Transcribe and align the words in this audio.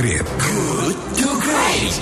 Great. 0.00 0.24
Good 0.24 0.96
to 1.20 1.28
Great. 1.44 1.92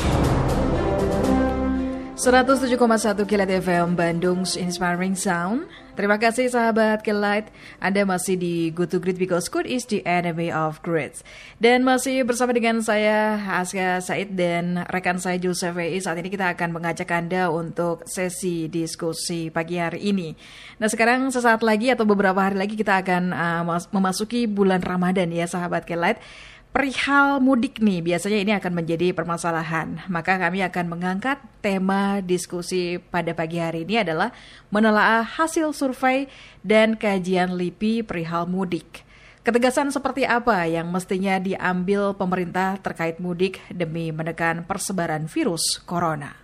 107,1 2.14 2.78
Kilat 3.26 3.50
FM 3.50 3.98
Bandung 3.98 4.46
Inspiring 4.46 5.18
Sound. 5.18 5.66
Terima 5.98 6.14
kasih 6.14 6.46
sahabat 6.46 7.02
Kilat. 7.02 7.50
Anda 7.82 8.06
masih 8.06 8.38
di 8.38 8.70
Good 8.70 8.94
to 8.94 8.98
Great 9.02 9.18
because 9.18 9.50
good 9.50 9.66
is 9.66 9.82
the 9.90 10.06
enemy 10.06 10.46
of 10.46 10.78
great. 10.86 11.26
Dan 11.58 11.82
masih 11.82 12.22
bersama 12.22 12.54
dengan 12.54 12.78
saya 12.86 13.34
Aska 13.58 13.98
Said 13.98 14.38
dan 14.38 14.86
rekan 14.94 15.18
saya 15.18 15.42
Joseph 15.42 15.74
Wei. 15.74 15.98
Saat 15.98 16.22
ini 16.22 16.30
kita 16.30 16.54
akan 16.54 16.78
mengajak 16.78 17.10
Anda 17.10 17.50
untuk 17.50 18.06
sesi 18.06 18.70
diskusi 18.70 19.50
pagi 19.50 19.82
hari 19.82 20.06
ini. 20.06 20.38
Nah 20.78 20.86
sekarang 20.86 21.34
sesaat 21.34 21.66
lagi 21.66 21.90
atau 21.90 22.06
beberapa 22.06 22.46
hari 22.46 22.62
lagi 22.62 22.78
kita 22.78 23.02
akan 23.02 23.34
uh, 23.34 23.62
memasuki 23.90 24.46
bulan 24.46 24.86
Ramadan 24.86 25.34
ya 25.34 25.50
sahabat 25.50 25.82
Kilat 25.82 26.22
perihal 26.68 27.40
mudik 27.40 27.80
nih 27.80 28.04
biasanya 28.04 28.38
ini 28.38 28.52
akan 28.54 28.72
menjadi 28.72 29.10
permasalahan. 29.16 30.04
Maka 30.06 30.38
kami 30.38 30.62
akan 30.62 30.86
mengangkat 30.86 31.40
tema 31.64 32.20
diskusi 32.22 33.00
pada 33.00 33.32
pagi 33.32 33.58
hari 33.58 33.82
ini 33.88 34.04
adalah 34.04 34.30
menelaah 34.70 35.24
hasil 35.24 35.72
survei 35.72 36.28
dan 36.60 36.94
kajian 36.94 37.56
LIPI 37.56 38.04
perihal 38.04 38.46
mudik. 38.46 39.04
Ketegasan 39.42 39.88
seperti 39.88 40.28
apa 40.28 40.68
yang 40.68 40.92
mestinya 40.92 41.40
diambil 41.40 42.12
pemerintah 42.12 42.76
terkait 42.84 43.16
mudik 43.16 43.64
demi 43.72 44.12
menekan 44.12 44.60
persebaran 44.68 45.24
virus 45.24 45.80
corona? 45.88 46.36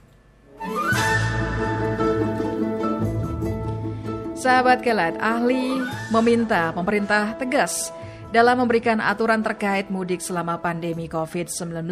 Sahabat 4.41 4.81
Kelat, 4.81 5.21
ahli 5.21 5.81
meminta 6.13 6.73
pemerintah 6.73 7.37
tegas 7.37 7.93
dalam 8.35 8.67
memberikan 8.67 8.99
aturan 8.99 9.47
terkait 9.47 9.95
mudik 9.95 10.19
selama 10.19 10.59
pandemi 10.59 11.07
COVID-19. 11.07 11.87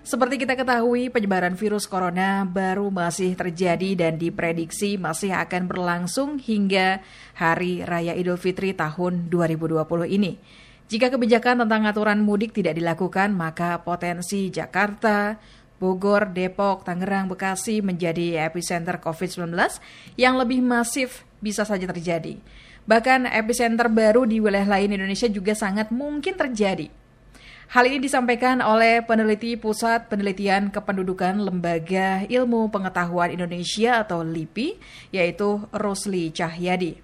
Seperti 0.00 0.40
kita 0.40 0.56
ketahui, 0.56 1.12
penyebaran 1.12 1.52
virus 1.52 1.84
corona 1.84 2.48
baru 2.48 2.88
masih 2.88 3.36
terjadi 3.36 3.92
dan 3.92 4.16
diprediksi 4.16 4.96
masih 4.96 5.36
akan 5.36 5.68
berlangsung 5.68 6.40
hingga 6.40 7.04
Hari 7.36 7.84
Raya 7.84 8.16
Idul 8.16 8.40
Fitri 8.40 8.72
tahun 8.72 9.28
2020 9.28 9.84
ini. 10.16 10.40
Jika 10.88 11.12
kebijakan 11.12 11.68
tentang 11.68 11.84
aturan 11.84 12.24
mudik 12.24 12.56
tidak 12.56 12.80
dilakukan, 12.80 13.36
maka 13.36 13.76
potensi 13.84 14.48
Jakarta, 14.48 15.36
Bogor, 15.76 16.32
Depok, 16.32 16.88
Tangerang, 16.88 17.28
Bekasi 17.28 17.84
menjadi 17.84 18.48
epicenter 18.48 18.96
COVID-19 18.96 19.52
yang 20.16 20.40
lebih 20.40 20.64
masif 20.64 21.28
bisa 21.44 21.68
saja 21.68 21.84
terjadi. 21.84 22.40
Bahkan 22.86 23.26
epicenter 23.26 23.90
baru 23.90 24.22
di 24.24 24.38
wilayah 24.38 24.78
lain 24.78 24.94
Indonesia 24.94 25.26
juga 25.26 25.58
sangat 25.58 25.90
mungkin 25.90 26.38
terjadi. 26.38 26.86
Hal 27.66 27.82
ini 27.90 27.98
disampaikan 27.98 28.62
oleh 28.62 29.02
peneliti 29.02 29.58
Pusat 29.58 30.06
Penelitian 30.06 30.70
Kependudukan 30.70 31.42
Lembaga 31.42 32.22
Ilmu 32.30 32.70
Pengetahuan 32.70 33.34
Indonesia 33.34 34.06
atau 34.06 34.22
LIPI, 34.22 34.78
yaitu 35.10 35.66
Rosli 35.74 36.30
Cahyadi. 36.30 37.02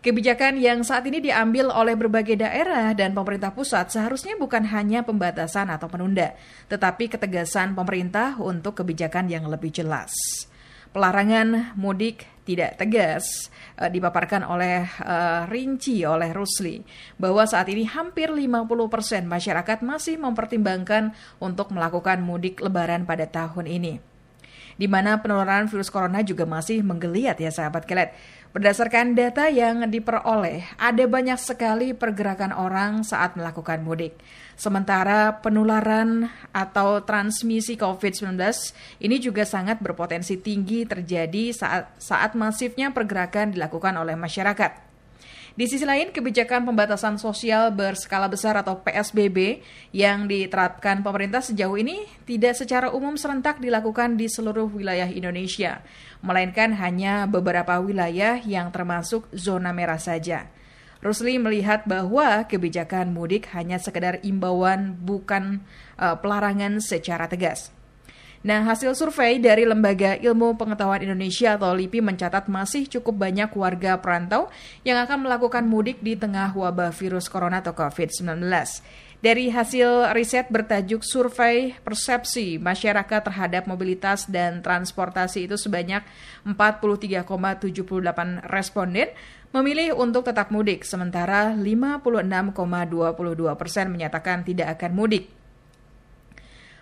Kebijakan 0.00 0.56
yang 0.56 0.80
saat 0.80 1.04
ini 1.04 1.20
diambil 1.20 1.68
oleh 1.68 1.92
berbagai 1.92 2.40
daerah 2.40 2.96
dan 2.96 3.12
pemerintah 3.12 3.52
pusat 3.52 3.92
seharusnya 3.92 4.40
bukan 4.40 4.64
hanya 4.72 5.04
pembatasan 5.04 5.68
atau 5.68 5.92
penunda, 5.92 6.32
tetapi 6.72 7.12
ketegasan 7.12 7.76
pemerintah 7.76 8.40
untuk 8.40 8.80
kebijakan 8.80 9.28
yang 9.28 9.44
lebih 9.44 9.68
jelas. 9.68 10.08
Pelarangan 10.96 11.76
mudik 11.76 12.24
tidak 12.44 12.80
tegas 12.80 13.52
uh, 13.78 13.88
dipaparkan 13.88 14.42
oleh 14.44 14.88
uh, 15.02 15.44
rinci 15.46 16.02
oleh 16.02 16.32
Rusli 16.32 16.80
bahwa 17.20 17.44
saat 17.44 17.68
ini 17.68 17.86
hampir 17.86 18.32
50% 18.32 18.66
masyarakat 19.28 19.78
masih 19.84 20.16
mempertimbangkan 20.18 21.12
untuk 21.38 21.70
melakukan 21.70 22.24
mudik 22.24 22.58
lebaran 22.64 23.04
pada 23.04 23.28
tahun 23.28 23.68
ini. 23.68 23.94
Di 24.80 24.88
mana 24.88 25.20
penularan 25.20 25.68
virus 25.68 25.92
corona 25.92 26.24
juga 26.24 26.48
masih 26.48 26.80
menggeliat 26.80 27.36
ya 27.36 27.52
sahabat 27.52 27.84
kelet. 27.84 28.16
Berdasarkan 28.56 29.12
data 29.12 29.46
yang 29.52 29.84
diperoleh, 29.86 30.64
ada 30.80 31.04
banyak 31.04 31.36
sekali 31.36 31.92
pergerakan 31.92 32.50
orang 32.56 33.04
saat 33.04 33.36
melakukan 33.36 33.84
mudik. 33.84 34.16
Sementara 34.60 35.40
penularan 35.40 36.28
atau 36.52 37.00
transmisi 37.00 37.80
COVID-19 37.80 38.36
ini 39.00 39.16
juga 39.16 39.48
sangat 39.48 39.80
berpotensi 39.80 40.36
tinggi 40.36 40.84
terjadi 40.84 41.48
saat 41.56 41.96
saat 41.96 42.36
masifnya 42.36 42.92
pergerakan 42.92 43.56
dilakukan 43.56 43.96
oleh 43.96 44.20
masyarakat. 44.20 44.92
Di 45.56 45.64
sisi 45.64 45.88
lain, 45.88 46.12
kebijakan 46.12 46.68
pembatasan 46.68 47.16
sosial 47.16 47.72
berskala 47.72 48.28
besar 48.28 48.52
atau 48.60 48.84
PSBB 48.84 49.64
yang 49.96 50.28
diterapkan 50.28 51.00
pemerintah 51.00 51.40
sejauh 51.40 51.80
ini 51.80 52.04
tidak 52.28 52.52
secara 52.52 52.92
umum 52.92 53.16
serentak 53.16 53.64
dilakukan 53.64 54.20
di 54.20 54.28
seluruh 54.28 54.68
wilayah 54.68 55.08
Indonesia, 55.08 55.80
melainkan 56.20 56.76
hanya 56.76 57.24
beberapa 57.24 57.80
wilayah 57.80 58.36
yang 58.44 58.68
termasuk 58.68 59.24
zona 59.32 59.72
merah 59.72 59.98
saja. 59.98 60.59
Rusli 61.00 61.40
melihat 61.40 61.88
bahwa 61.88 62.44
kebijakan 62.44 63.16
mudik 63.16 63.48
hanya 63.56 63.80
sekedar 63.80 64.20
imbauan 64.20 65.00
bukan 65.00 65.64
uh, 65.96 66.12
pelarangan 66.20 66.76
secara 66.84 67.24
tegas. 67.24 67.72
Nah, 68.40 68.64
hasil 68.64 68.96
survei 68.96 69.36
dari 69.36 69.68
Lembaga 69.68 70.16
Ilmu 70.16 70.56
Pengetahuan 70.56 71.04
Indonesia 71.04 71.60
atau 71.60 71.76
LIPI 71.76 72.00
mencatat 72.00 72.48
masih 72.48 72.88
cukup 72.88 73.28
banyak 73.28 73.52
warga 73.52 74.00
perantau 74.00 74.48
yang 74.80 74.96
akan 74.96 75.28
melakukan 75.28 75.68
mudik 75.68 76.00
di 76.00 76.16
tengah 76.16 76.56
wabah 76.56 76.88
virus 76.88 77.28
corona 77.28 77.60
atau 77.60 77.76
COVID-19. 77.76 78.40
Dari 79.20 79.52
hasil 79.52 80.16
riset 80.16 80.48
bertajuk 80.48 81.04
Survei 81.04 81.76
Persepsi 81.84 82.56
Masyarakat 82.56 83.20
Terhadap 83.20 83.68
Mobilitas 83.68 84.24
dan 84.24 84.64
Transportasi 84.64 85.44
itu 85.44 85.60
sebanyak 85.60 86.00
43,78 86.48 87.28
responden 88.48 89.12
memilih 89.52 89.92
untuk 90.00 90.24
tetap 90.24 90.48
mudik, 90.48 90.88
sementara 90.88 91.52
56,22 91.52 93.60
persen 93.60 93.92
menyatakan 93.92 94.40
tidak 94.40 94.80
akan 94.80 94.96
mudik. 94.96 95.28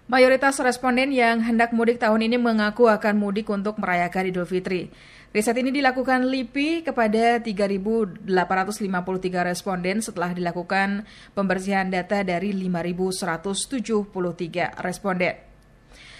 Mayoritas 0.07 0.63
responden 0.63 1.11
yang 1.11 1.43
hendak 1.43 1.75
mudik 1.75 1.99
tahun 1.99 2.23
ini 2.23 2.39
mengaku 2.39 2.87
akan 2.87 3.19
mudik 3.19 3.51
untuk 3.51 3.83
merayakan 3.83 4.31
Idul 4.31 4.47
Fitri. 4.47 4.95
Riset 5.29 5.61
ini 5.61 5.69
dilakukan 5.69 6.25
LIPI 6.25 6.89
kepada 6.89 7.37
3.853 7.45 8.33
responden 9.45 10.01
setelah 10.01 10.33
dilakukan 10.33 11.05
pembersihan 11.37 11.85
data 11.93 12.25
dari 12.25 12.57
5.173 12.57 14.09
responden. 14.81 15.37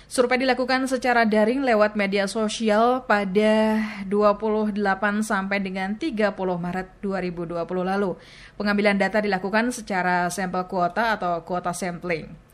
Survei 0.09 0.41
dilakukan 0.41 0.89
secara 0.89 1.25
daring 1.25 1.65
lewat 1.65 1.97
media 1.97 2.29
sosial 2.29 3.05
pada 3.09 3.81
28 4.05 4.77
sampai 5.25 5.61
dengan 5.61 5.97
30 5.97 6.37
Maret 6.37 6.89
2020 7.01 7.65
lalu. 7.85 8.13
Pengambilan 8.61 9.01
data 9.01 9.25
dilakukan 9.25 9.73
secara 9.73 10.29
sampel 10.29 10.69
kuota 10.69 11.17
atau 11.17 11.41
kuota 11.49 11.73
sampling. 11.73 12.48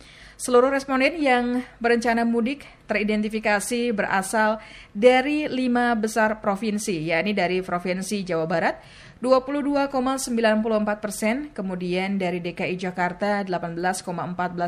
Seluruh 0.45 0.77
responden 0.77 1.17
yang 1.17 1.65
berencana 1.81 2.29
mudik 2.29 2.69
teridentifikasi 2.85 3.97
berasal 3.97 4.61
dari 4.93 5.49
lima 5.49 5.97
besar 5.97 6.45
provinsi, 6.45 7.01
yakni 7.01 7.33
dari 7.33 7.65
Provinsi 7.65 8.21
Jawa 8.29 8.45
Barat 8.45 8.77
22,94 9.25 11.01
persen, 11.01 11.49
kemudian 11.49 12.21
dari 12.21 12.45
DKI 12.45 12.77
Jakarta 12.77 13.41
18,14 13.41 14.05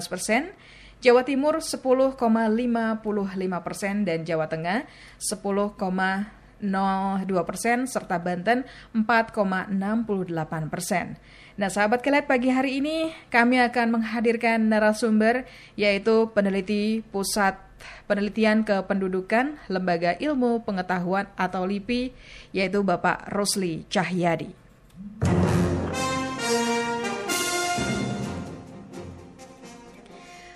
persen, 0.08 0.48
Jawa 1.04 1.28
Timur 1.28 1.60
10,55 1.60 2.16
persen, 3.60 4.08
dan 4.08 4.24
Jawa 4.24 4.48
Tengah 4.48 4.88
10,02 5.20 5.76
persen, 7.44 7.84
serta 7.84 8.16
Banten 8.16 8.64
4,68 8.96 10.72
persen. 10.72 11.20
Nah, 11.56 11.72
sahabat 11.72 12.04
kelet 12.04 12.28
pagi 12.28 12.52
hari 12.52 12.84
ini 12.84 13.16
kami 13.32 13.56
akan 13.56 13.96
menghadirkan 13.96 14.60
narasumber 14.68 15.48
yaitu 15.72 16.28
peneliti 16.36 17.00
Pusat 17.08 17.56
Penelitian 18.04 18.60
Kependudukan 18.60 19.56
Lembaga 19.72 20.20
Ilmu 20.20 20.60
Pengetahuan 20.68 21.24
atau 21.32 21.64
LIPI 21.64 22.12
yaitu 22.52 22.84
Bapak 22.84 23.32
Rosli 23.32 23.88
Cahyadi. 23.88 24.52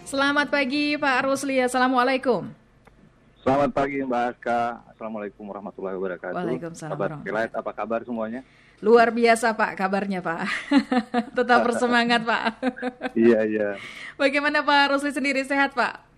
Selamat 0.04 0.52
pagi 0.52 1.00
Pak 1.00 1.18
Rosli, 1.24 1.64
Assalamualaikum. 1.64 2.52
Selamat 3.40 3.72
pagi 3.72 4.04
Mbak 4.04 4.36
Aska, 4.36 4.84
Assalamualaikum 4.92 5.48
warahmatullahi 5.48 5.96
wabarakatuh. 5.96 6.36
Waalaikumsalam. 6.36 7.24
Kelet, 7.24 7.56
apa 7.56 7.72
kabar 7.72 8.04
semuanya? 8.04 8.44
Luar 8.80 9.12
biasa 9.12 9.52
Pak 9.52 9.76
kabarnya 9.76 10.24
Pak. 10.24 10.48
Tetap 11.36 11.58
bersemangat 11.68 12.24
Pak. 12.24 12.44
iya 13.12 13.44
iya. 13.44 13.68
Bagaimana 14.20 14.64
Pak 14.64 14.96
Rusli 14.96 15.12
sendiri 15.12 15.44
sehat 15.44 15.76
Pak? 15.76 16.10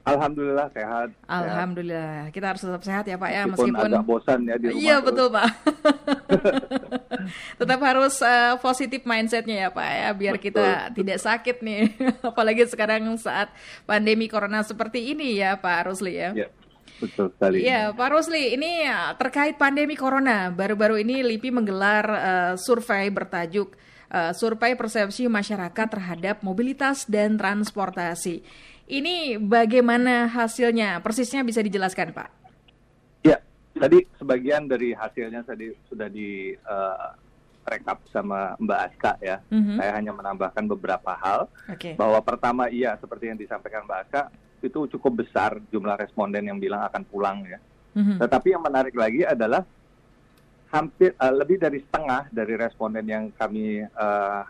Alhamdulillah 0.00 0.66
sehat. 0.74 1.08
Alhamdulillah. 1.28 2.26
Sehat. 2.26 2.34
Kita 2.34 2.46
harus 2.50 2.62
tetap 2.64 2.82
sehat 2.82 3.04
ya 3.06 3.16
Pak 3.20 3.30
ya 3.30 3.42
meskipun, 3.46 3.68
meskipun 3.76 3.90
agak 3.94 4.06
bosan 4.08 4.38
ya 4.48 4.56
di 4.56 4.66
rumah. 4.72 4.80
Iya 4.80 4.96
terus. 4.96 5.06
betul 5.06 5.26
Pak. 5.30 5.48
tetap 7.60 7.80
harus 7.84 8.14
uh, 8.24 8.54
positif 8.58 9.00
mindsetnya 9.04 9.56
ya 9.60 9.68
Pak 9.70 9.88
ya 9.92 10.08
biar 10.16 10.34
betul, 10.40 10.46
kita 10.50 10.66
betul. 10.66 10.94
tidak 11.04 11.18
sakit 11.20 11.56
nih. 11.62 11.80
Apalagi 12.26 12.62
sekarang 12.66 13.02
saat 13.20 13.52
pandemi 13.86 14.26
corona 14.26 14.64
seperti 14.64 15.12
ini 15.12 15.38
ya 15.38 15.60
Pak 15.60 15.92
Rusli 15.92 16.16
ya. 16.16 16.32
ya. 16.34 16.48
Betul 16.98 17.30
sekali. 17.30 17.62
Iya, 17.62 17.94
Pak 17.94 18.08
Rusli, 18.10 18.58
ini 18.58 18.84
eh, 18.84 19.10
terkait 19.14 19.54
pandemi 19.54 19.94
corona, 19.94 20.50
baru-baru 20.50 20.98
ini 21.00 21.22
LIPI 21.22 21.50
menggelar 21.54 22.04
uh, 22.10 22.52
survei 22.58 23.08
bertajuk 23.08 23.78
uh, 24.10 24.32
Survei 24.34 24.74
Persepsi 24.74 25.30
Masyarakat 25.30 25.86
Terhadap 25.86 26.42
Mobilitas 26.42 27.06
dan 27.06 27.38
Transportasi. 27.38 28.42
Ini 28.90 29.38
bagaimana 29.38 30.26
hasilnya? 30.26 30.98
Persisnya 30.98 31.46
bisa 31.46 31.62
dijelaskan, 31.62 32.10
Pak? 32.10 32.28
Ya, 33.22 33.38
tadi 33.78 34.02
sebagian 34.18 34.66
dari 34.66 34.90
hasilnya 34.90 35.46
tadi 35.46 35.70
sudah 35.86 36.10
di 36.10 36.58
uh, 36.66 37.14
rekap 37.70 38.02
sama 38.10 38.58
Mbak 38.58 38.80
Aska 38.90 39.12
ya. 39.22 39.38
Mm-hmm. 39.46 39.76
Saya 39.78 39.90
hanya 39.94 40.12
menambahkan 40.12 40.64
beberapa 40.66 41.14
hal. 41.14 41.46
Okay. 41.70 41.94
Bahwa 41.94 42.18
pertama 42.18 42.66
iya 42.66 42.98
seperti 42.98 43.30
yang 43.30 43.38
disampaikan 43.38 43.86
Mbak 43.86 44.00
Aska, 44.10 44.22
itu 44.60 44.86
cukup 44.96 45.24
besar 45.24 45.58
jumlah 45.72 45.96
responden 45.96 46.44
yang 46.44 46.58
bilang 46.60 46.84
akan 46.86 47.02
pulang 47.04 47.44
ya. 47.44 47.58
Mm-hmm. 47.96 48.16
Tetapi 48.22 48.48
yang 48.54 48.62
menarik 48.62 48.94
lagi 48.94 49.26
adalah 49.26 49.66
hampir 50.70 51.12
uh, 51.18 51.34
lebih 51.34 51.58
dari 51.58 51.82
setengah 51.82 52.30
dari 52.30 52.54
responden 52.54 53.02
yang 53.02 53.24
kami 53.34 53.82
uh, 53.82 54.42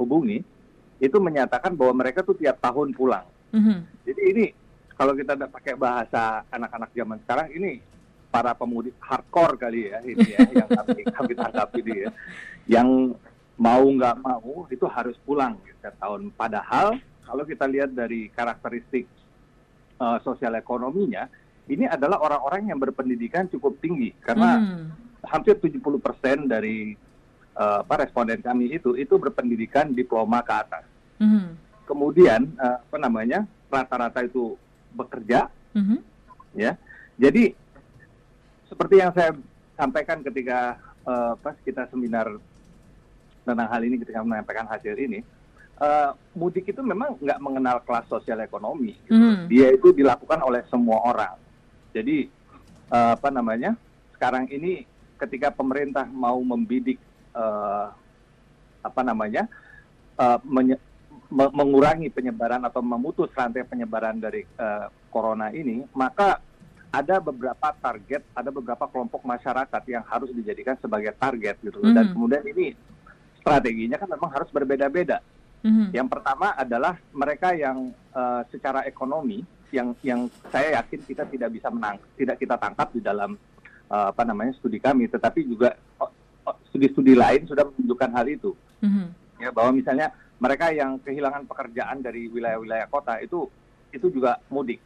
hubungi 0.00 0.40
itu 0.96 1.18
menyatakan 1.20 1.76
bahwa 1.76 2.00
mereka 2.00 2.24
tuh 2.24 2.32
tiap 2.38 2.56
tahun 2.62 2.96
pulang. 2.96 3.28
Mm-hmm. 3.52 3.78
Jadi 4.08 4.22
ini 4.32 4.46
kalau 4.96 5.12
kita 5.12 5.36
pakai 5.36 5.76
bahasa 5.76 6.42
anak-anak 6.48 6.90
zaman 6.96 7.20
sekarang 7.20 7.52
ini 7.52 7.84
para 8.32 8.56
pemudik 8.56 8.96
hardcore 9.00 9.56
kali 9.60 9.92
ya 9.92 10.00
ini 10.04 10.26
ya 10.32 10.38
yang 10.64 10.68
kami, 10.68 11.00
kami 11.04 11.32
tangkap 11.36 11.68
ini 11.76 11.94
ya, 12.04 12.10
yang 12.68 12.88
mau 13.56 13.84
nggak 13.84 14.16
mau 14.20 14.68
itu 14.68 14.84
harus 14.88 15.16
pulang 15.24 15.56
setiap 15.64 15.96
tahun. 16.00 16.32
Padahal 16.32 16.96
kalau 17.24 17.44
kita 17.44 17.64
lihat 17.68 17.92
dari 17.92 18.32
karakteristik 18.32 19.08
uh, 20.00 20.18
sosial 20.22 20.54
ekonominya, 20.56 21.28
ini 21.66 21.84
adalah 21.88 22.22
orang-orang 22.22 22.70
yang 22.70 22.78
berpendidikan 22.78 23.50
cukup 23.50 23.78
tinggi 23.82 24.14
karena 24.22 24.62
mm. 24.62 24.84
hampir 25.26 25.58
70% 25.58 26.46
dari 26.46 26.94
uh, 27.58 27.82
responden 27.82 28.38
kami 28.38 28.76
itu 28.76 28.94
itu 28.94 29.14
berpendidikan 29.18 29.90
diploma 29.90 30.44
ke 30.46 30.54
atas. 30.54 30.84
Mm. 31.18 31.58
Kemudian 31.86 32.40
uh, 32.58 32.78
apa 32.82 32.96
namanya 32.98 33.46
rata-rata 33.66 34.22
itu 34.22 34.54
bekerja, 34.94 35.50
mm-hmm. 35.76 35.98
ya. 36.56 36.72
Jadi 37.16 37.52
seperti 38.66 38.94
yang 38.98 39.12
saya 39.12 39.36
sampaikan 39.76 40.24
ketika 40.24 40.80
uh, 41.04 41.34
pas 41.38 41.54
kita 41.62 41.86
seminar 41.92 42.30
tentang 43.46 43.68
hal 43.70 43.82
ini 43.84 44.02
ketika 44.02 44.24
menyampaikan 44.26 44.66
hasil 44.66 44.96
ini, 44.98 45.22
uh, 45.80 46.10
mudik 46.36 46.68
itu 46.72 46.80
memang 46.80 47.16
nggak 47.20 47.40
mengenal 47.40 47.80
kelas 47.84 48.06
sosial 48.08 48.40
ekonomi. 48.40 48.96
Gitu. 49.04 49.16
Mm. 49.16 49.48
Dia 49.48 49.72
itu 49.72 49.92
dilakukan 49.92 50.40
oleh 50.44 50.64
semua 50.68 51.00
orang. 51.04 51.36
Jadi 51.92 52.28
uh, 52.92 53.16
apa 53.16 53.28
namanya? 53.32 53.76
Sekarang 54.16 54.48
ini 54.48 54.84
ketika 55.16 55.52
pemerintah 55.52 56.04
mau 56.08 56.40
membidik 56.40 57.00
uh, 57.36 57.92
apa 58.84 59.00
namanya? 59.04 59.48
Uh, 60.16 60.40
menye 60.48 60.80
mengurangi 61.28 62.08
penyebaran 62.08 62.62
atau 62.64 62.80
memutus 62.80 63.28
rantai 63.34 63.66
penyebaran 63.66 64.16
dari 64.16 64.46
uh, 64.56 64.88
corona 65.10 65.50
ini, 65.50 65.82
maka 65.90 66.38
ada 66.94 67.18
beberapa 67.18 67.74
target, 67.76 68.22
ada 68.32 68.48
beberapa 68.48 68.86
kelompok 68.88 69.26
masyarakat 69.26 69.82
yang 69.90 70.06
harus 70.06 70.30
dijadikan 70.32 70.78
sebagai 70.80 71.12
target 71.18 71.60
gitu. 71.60 71.82
Mm. 71.82 71.92
Dan 71.92 72.04
kemudian 72.14 72.44
ini 72.46 72.72
strateginya 73.42 74.00
kan 74.00 74.08
memang 74.08 74.30
harus 74.32 74.48
berbeda-beda. 74.54 75.20
Mm-hmm. 75.64 75.88
Yang 75.94 76.08
pertama 76.12 76.52
adalah 76.54 76.94
mereka 77.10 77.56
yang 77.56 77.92
uh, 78.12 78.42
secara 78.52 78.84
ekonomi 78.84 79.42
yang 79.74 79.96
yang 80.04 80.30
saya 80.52 80.78
yakin 80.78 81.00
kita 81.02 81.24
tidak 81.26 81.50
bisa 81.50 81.68
menang, 81.72 81.98
tidak 82.14 82.38
kita 82.38 82.54
tangkap 82.54 82.88
di 82.94 83.02
dalam 83.02 83.34
uh, 83.90 84.06
apa 84.14 84.22
namanya 84.22 84.54
studi 84.56 84.78
kami, 84.78 85.10
tetapi 85.10 85.42
juga 85.42 85.74
studi-studi 86.70 87.18
lain 87.18 87.48
sudah 87.50 87.66
menunjukkan 87.66 88.10
hal 88.14 88.26
itu. 88.30 88.50
Mm-hmm. 88.84 89.06
Ya 89.42 89.50
bahwa 89.50 89.70
misalnya 89.74 90.14
mereka 90.36 90.68
yang 90.70 91.00
kehilangan 91.00 91.48
pekerjaan 91.48 92.04
dari 92.04 92.28
wilayah-wilayah 92.28 92.86
kota 92.92 93.18
itu 93.24 93.48
itu 93.90 94.06
juga 94.12 94.38
mudik. 94.52 94.78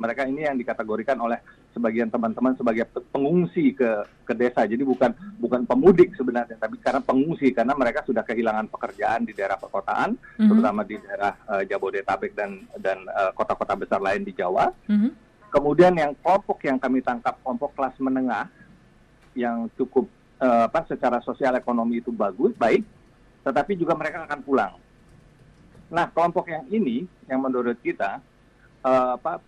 Mereka 0.00 0.26
ini 0.26 0.48
yang 0.48 0.56
dikategorikan 0.56 1.16
oleh 1.20 1.38
sebagian 1.70 2.10
teman-teman 2.10 2.54
sebagai 2.58 2.86
pengungsi 3.14 3.74
ke 3.74 4.06
ke 4.26 4.32
desa. 4.34 4.66
Jadi 4.66 4.82
bukan 4.82 5.14
bukan 5.38 5.62
pemudik 5.66 6.14
sebenarnya, 6.18 6.58
tapi 6.58 6.78
karena 6.82 7.00
pengungsi 7.02 7.54
karena 7.54 7.74
mereka 7.78 8.02
sudah 8.06 8.26
kehilangan 8.26 8.66
pekerjaan 8.70 9.22
di 9.26 9.32
daerah 9.32 9.56
perkotaan, 9.58 10.18
mm-hmm. 10.18 10.48
terutama 10.50 10.82
di 10.82 10.96
daerah 10.98 11.32
uh, 11.46 11.62
Jabodetabek 11.62 12.32
dan 12.34 12.66
dan 12.78 12.98
uh, 13.10 13.30
kota-kota 13.34 13.78
besar 13.78 14.00
lain 14.02 14.26
di 14.26 14.34
Jawa. 14.34 14.70
Mm-hmm. 14.90 15.12
Kemudian 15.50 15.94
yang 15.98 16.12
kelompok 16.22 16.62
yang 16.62 16.78
kami 16.78 17.02
tangkap 17.02 17.38
kelompok 17.42 17.74
kelas 17.74 17.94
menengah 17.98 18.46
yang 19.34 19.66
cukup 19.78 20.06
uh, 20.42 20.66
apa 20.66 20.86
secara 20.86 21.18
sosial 21.22 21.54
ekonomi 21.58 22.02
itu 22.02 22.10
bagus, 22.10 22.54
baik, 22.54 22.82
tetapi 23.46 23.78
juga 23.78 23.94
mereka 23.94 24.26
akan 24.26 24.40
pulang. 24.42 24.74
Nah, 25.90 26.06
kelompok 26.14 26.46
yang 26.46 26.66
ini 26.70 27.02
yang 27.26 27.42
menurut 27.42 27.74
kita 27.82 28.22
uh, 28.86 29.18
apa 29.18 29.42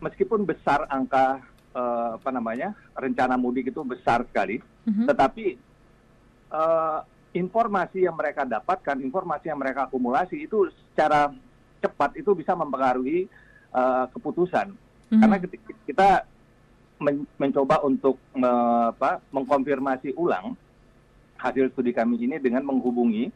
meskipun 0.00 0.44
besar 0.44 0.84
angka 0.92 1.40
uh, 1.76 2.16
apa 2.16 2.32
namanya 2.32 2.72
rencana 2.96 3.36
mudik 3.36 3.68
itu 3.68 3.84
besar 3.84 4.24
sekali, 4.24 4.64
mm-hmm. 4.88 5.06
tetapi 5.12 5.46
uh, 6.48 7.04
informasi 7.36 8.08
yang 8.08 8.16
mereka 8.16 8.48
dapatkan, 8.48 8.96
informasi 9.04 9.52
yang 9.52 9.60
mereka 9.60 9.84
akumulasi 9.84 10.48
itu 10.48 10.72
secara 10.90 11.28
cepat 11.84 12.16
itu 12.16 12.32
bisa 12.32 12.56
mempengaruhi 12.56 13.28
uh, 13.76 14.08
keputusan. 14.16 14.72
Mm-hmm. 14.72 15.20
Karena 15.20 15.36
kita 15.84 16.08
men- 17.04 17.28
mencoba 17.36 17.84
untuk 17.84 18.16
me, 18.32 18.50
apa, 18.96 19.20
mengkonfirmasi 19.28 20.16
ulang 20.16 20.56
hasil 21.36 21.68
studi 21.76 21.92
kami 21.92 22.16
ini 22.16 22.40
dengan 22.40 22.64
menghubungi 22.64 23.28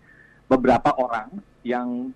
beberapa 0.48 0.96
orang 0.96 1.36
yang 1.60 2.10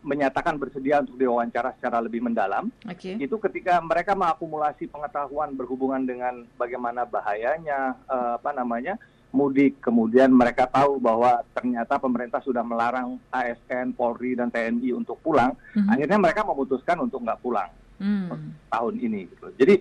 menyatakan 0.00 0.56
bersedia 0.56 1.04
untuk 1.04 1.20
diwawancara 1.20 1.76
secara 1.76 2.00
lebih 2.00 2.24
mendalam, 2.24 2.72
okay. 2.88 3.20
itu 3.20 3.36
ketika 3.36 3.76
mereka 3.84 4.16
mengakumulasi 4.16 4.88
pengetahuan 4.88 5.52
berhubungan 5.52 6.02
dengan 6.04 6.48
bagaimana 6.56 7.04
bahayanya 7.04 7.96
uh, 8.08 8.40
apa 8.40 8.50
namanya 8.56 8.96
mudik, 9.30 9.78
kemudian 9.78 10.34
mereka 10.34 10.66
tahu 10.66 10.98
bahwa 10.98 11.46
ternyata 11.54 12.00
pemerintah 12.02 12.42
sudah 12.42 12.66
melarang 12.66 13.20
ASN, 13.30 13.94
Polri 13.94 14.34
dan 14.34 14.50
TNI 14.50 14.90
untuk 14.96 15.22
pulang, 15.22 15.54
mm 15.54 15.86
-hmm. 15.86 15.92
akhirnya 15.92 16.18
mereka 16.18 16.42
memutuskan 16.42 16.98
untuk 16.98 17.22
nggak 17.22 17.38
pulang 17.38 17.70
mm. 18.02 18.28
tahun 18.72 18.94
ini. 18.98 19.20
Gitu. 19.30 19.46
Jadi 19.54 19.74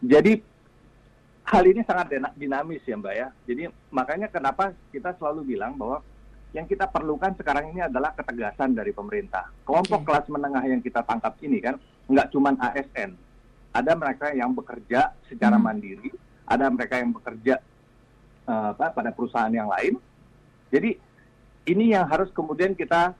jadi 0.00 0.32
hal 1.48 1.64
ini 1.66 1.80
sangat 1.82 2.12
dinamis 2.36 2.82
ya 2.84 2.96
Mbak 3.00 3.14
ya. 3.16 3.28
Jadi 3.48 3.62
makanya 3.90 4.28
kenapa 4.28 4.76
kita 4.92 5.16
selalu 5.16 5.56
bilang 5.56 5.74
bahwa 5.74 6.04
yang 6.50 6.66
kita 6.66 6.90
perlukan 6.90 7.34
sekarang 7.38 7.70
ini 7.70 7.86
adalah 7.86 8.10
ketegasan 8.14 8.74
dari 8.74 8.90
pemerintah. 8.90 9.46
Kelompok 9.62 10.02
okay. 10.02 10.06
kelas 10.10 10.26
menengah 10.26 10.64
yang 10.66 10.80
kita 10.82 11.00
tangkap 11.06 11.38
ini 11.42 11.58
kan 11.62 11.78
nggak 12.10 12.28
cuma 12.34 12.50
ASN, 12.58 13.14
ada 13.70 13.92
mereka 13.94 14.34
yang 14.34 14.50
bekerja 14.50 15.14
secara 15.30 15.54
hmm. 15.54 15.64
mandiri, 15.64 16.10
ada 16.42 16.66
mereka 16.66 16.98
yang 16.98 17.14
bekerja 17.14 17.62
uh, 18.50 18.74
apa, 18.74 18.90
pada 18.90 19.10
perusahaan 19.14 19.52
yang 19.52 19.70
lain. 19.70 19.94
Jadi 20.74 20.98
ini 21.70 21.94
yang 21.94 22.06
harus 22.10 22.34
kemudian 22.34 22.74
kita 22.74 23.14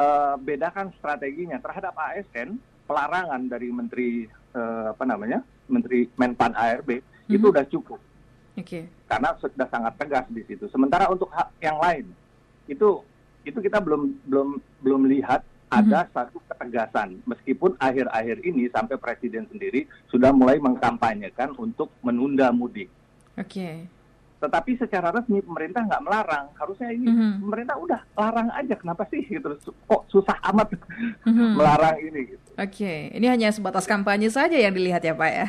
uh, 0.00 0.34
bedakan 0.40 0.92
strateginya 0.96 1.60
terhadap 1.60 1.92
ASN. 1.96 2.56
Pelarangan 2.90 3.46
dari 3.46 3.70
Menteri 3.70 4.26
uh, 4.56 4.90
apa 4.90 5.04
namanya, 5.06 5.46
Menteri 5.70 6.10
Menpan 6.18 6.58
ARB 6.58 6.98
hmm. 6.98 7.30
itu 7.30 7.46
udah 7.46 7.62
cukup. 7.70 8.00
Okay. 8.58 8.90
Karena 9.06 9.30
sudah 9.38 9.68
sangat 9.70 9.94
tegas 9.94 10.26
di 10.26 10.42
situ. 10.42 10.66
Sementara 10.74 11.06
untuk 11.06 11.30
hak 11.30 11.54
yang 11.62 11.78
lain, 11.78 12.10
itu 12.70 13.02
itu 13.42 13.58
kita 13.58 13.82
belum 13.82 14.14
belum 14.28 14.48
belum 14.84 15.02
lihat 15.10 15.42
ada 15.70 16.02
mm-hmm. 16.02 16.14
satu 16.14 16.38
ketegasan 16.50 17.08
meskipun 17.24 17.78
akhir-akhir 17.78 18.42
ini 18.42 18.66
sampai 18.74 18.98
presiden 18.98 19.46
sendiri 19.46 19.86
sudah 20.10 20.34
mulai 20.34 20.58
mengkampanyekan 20.58 21.54
untuk 21.54 21.94
menunda 22.02 22.50
mudik. 22.50 22.90
Oke. 23.38 23.46
Okay. 23.46 23.76
Tetapi 24.40 24.72
secara 24.80 25.12
resmi 25.12 25.44
pemerintah 25.44 25.84
nggak 25.84 26.00
melarang. 26.02 26.46
Harusnya 26.58 26.90
ini 26.90 27.06
mm-hmm. 27.06 27.32
pemerintah 27.44 27.76
udah 27.78 28.00
larang 28.18 28.48
aja. 28.50 28.74
Kenapa 28.74 29.06
sih 29.12 29.22
gitu? 29.22 29.52
Kok 29.86 30.02
susah 30.10 30.36
amat 30.50 30.74
mm-hmm. 30.74 31.50
melarang 31.60 31.96
ini? 32.02 32.20
Gitu. 32.34 32.44
Oke, 32.58 32.66
okay. 32.66 32.98
ini 33.14 33.26
hanya 33.30 33.54
sebatas 33.54 33.86
kampanye 33.86 34.26
saja 34.26 34.58
yang 34.58 34.74
dilihat 34.74 35.06
ya 35.06 35.14
Pak 35.14 35.30
ya? 35.30 35.46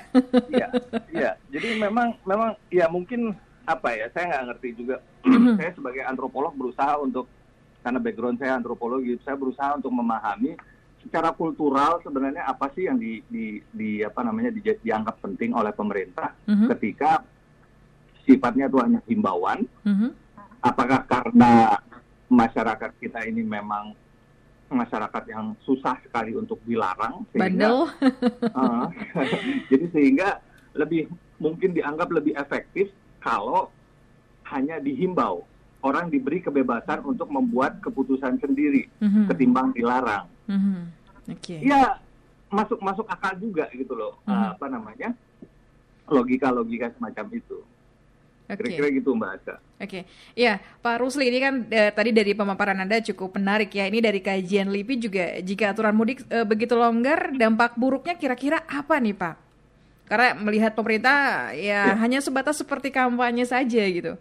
Iya, 0.53 0.67
iya. 1.09 1.31
Jadi 1.49 1.81
memang 1.81 2.13
memang 2.27 2.53
ya 2.69 2.85
mungkin 2.91 3.33
apa 3.65 3.89
ya 3.93 4.05
saya 4.13 4.25
nggak 4.29 4.45
ngerti 4.53 4.69
juga 4.77 4.95
saya 5.59 5.71
sebagai 5.77 6.03
antropolog 6.05 6.53
berusaha 6.57 6.97
untuk 6.97 7.29
karena 7.81 7.99
background 8.01 8.37
saya 8.37 8.57
antropologi 8.57 9.17
saya 9.25 9.37
berusaha 9.37 9.77
untuk 9.77 9.93
memahami 9.93 10.53
secara 11.01 11.33
kultural 11.33 11.97
sebenarnya 12.05 12.45
apa 12.45 12.69
sih 12.77 12.85
yang 12.85 13.01
di, 13.01 13.25
di, 13.25 13.57
di 13.73 14.05
apa 14.05 14.21
namanya 14.21 14.53
di, 14.53 14.61
dianggap 14.61 15.17
penting 15.21 15.51
oleh 15.57 15.73
pemerintah 15.73 16.37
mm-hmm. 16.45 16.69
ketika 16.77 17.25
sifatnya 18.21 18.69
itu 18.69 18.77
hanya 18.77 18.99
himbauan? 19.09 19.65
Mm-hmm. 19.81 20.09
Apakah 20.61 21.01
karena 21.09 21.81
masyarakat 22.29 22.91
kita 23.01 23.25
ini 23.25 23.41
memang 23.41 23.97
masyarakat 24.71 25.23
yang 25.27 25.51
susah 25.67 25.99
sekali 26.05 26.31
untuk 26.37 26.61
dilarang 26.63 27.27
sehingga 27.35 27.91
uh, 28.55 28.87
jadi 29.73 29.85
sehingga 29.91 30.39
lebih 30.77 31.11
mungkin 31.43 31.75
dianggap 31.75 32.07
lebih 32.07 32.37
efektif 32.39 32.87
kalau 33.21 33.69
hanya 34.49 34.81
dihimbau 34.81 35.45
orang 35.81 36.09
diberi 36.09 36.41
kebebasan 36.41 37.01
untuk 37.05 37.29
membuat 37.29 37.79
keputusan 37.81 38.37
sendiri 38.41 38.89
mm-hmm. 39.01 39.25
ketimbang 39.31 39.73
dilarang. 39.73 40.27
Mm-hmm. 40.49 40.79
Okay. 41.37 41.59
Ya 41.63 42.01
masuk 42.51 42.81
masuk 42.83 43.07
akal 43.07 43.39
juga 43.39 43.69
gitu 43.71 43.95
loh 43.95 44.19
mm-hmm. 44.27 44.43
uh, 44.43 44.49
apa 44.57 44.65
namanya 44.67 45.09
logika 46.11 46.51
logika 46.51 46.91
semacam 46.97 47.25
itu. 47.31 47.59
Okay. 48.51 48.67
Kira-kira 48.75 48.87
gitu 48.99 49.15
Mbak 49.15 49.31
Asa. 49.31 49.55
Oke, 49.55 49.57
okay. 49.79 50.03
ya 50.35 50.59
Pak 50.59 50.99
Rusli 50.99 51.31
ini 51.31 51.39
kan 51.39 51.63
eh, 51.71 51.87
tadi 51.95 52.11
dari 52.11 52.35
pemaparan 52.35 52.83
Anda 52.83 52.99
cukup 52.99 53.39
menarik 53.39 53.71
ya. 53.71 53.87
Ini 53.87 54.03
dari 54.03 54.19
kajian 54.19 54.67
LIPI 54.67 54.95
juga 54.99 55.25
jika 55.39 55.71
aturan 55.71 55.95
mudik 55.95 56.27
eh, 56.27 56.43
begitu 56.43 56.75
longgar, 56.75 57.31
dampak 57.31 57.79
buruknya 57.79 58.19
kira-kira 58.19 58.59
apa 58.67 58.99
nih 58.99 59.15
Pak? 59.15 59.50
Karena 60.11 60.35
melihat 60.35 60.75
pemerintah 60.75 61.55
ya, 61.55 61.87
ya. 61.87 61.95
hanya 61.95 62.19
sebatas 62.19 62.59
seperti 62.59 62.91
kampanye 62.91 63.47
saja 63.47 63.79
gitu. 63.87 64.19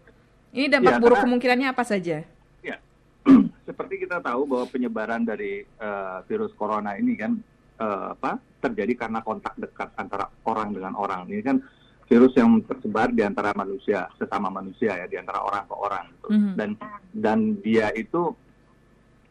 Ini 0.54 0.70
dampak 0.70 0.94
ya, 0.94 1.00
buruk 1.02 1.18
karena, 1.18 1.26
kemungkinannya 1.26 1.68
apa 1.74 1.82
saja? 1.82 2.22
Ya, 2.62 2.78
seperti 3.66 4.06
kita 4.06 4.22
tahu 4.22 4.46
bahwa 4.46 4.70
penyebaran 4.70 5.26
dari 5.26 5.66
uh, 5.82 6.22
virus 6.30 6.54
corona 6.54 6.94
ini 6.94 7.18
kan 7.18 7.34
uh, 7.82 8.14
apa 8.14 8.38
terjadi 8.62 9.02
karena 9.02 9.18
kontak 9.26 9.58
dekat 9.58 9.90
antara 9.98 10.30
orang 10.46 10.70
dengan 10.70 10.94
orang. 10.94 11.26
Ini 11.26 11.42
kan 11.42 11.58
virus 12.06 12.38
yang 12.38 12.62
tersebar 12.62 13.10
di 13.10 13.26
antara 13.26 13.50
manusia 13.58 14.06
sesama 14.14 14.46
manusia 14.46 14.94
ya 14.94 15.10
di 15.10 15.18
antara 15.18 15.42
orang 15.42 15.66
ke 15.66 15.74
orang 15.74 16.04
gitu. 16.10 16.26
mm-hmm. 16.30 16.54
dan 16.54 16.70
dan 17.14 17.38
dia 17.66 17.90
itu 17.98 18.30